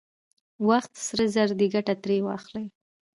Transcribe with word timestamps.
وخت 0.69 0.93
سره 1.07 1.23
زر 1.35 1.49
دی، 1.59 1.67
ګټه 1.73 1.93
ترې 2.01 2.17
واخلئ! 2.27 2.65